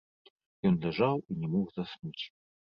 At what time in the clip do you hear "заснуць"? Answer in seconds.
1.79-2.23